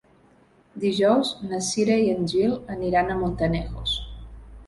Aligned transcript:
Dijous 0.83 1.33
na 1.51 1.59
Cira 1.67 1.97
i 2.05 2.09
en 2.13 2.25
Gil 2.31 2.55
aniran 2.77 3.11
a 3.11 3.17
Montanejos. 3.19 3.97